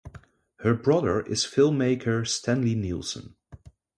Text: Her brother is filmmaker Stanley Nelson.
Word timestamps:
Her 0.61 0.73
brother 0.73 1.21
is 1.27 1.45
filmmaker 1.45 2.27
Stanley 2.27 2.73
Nelson. 2.73 3.35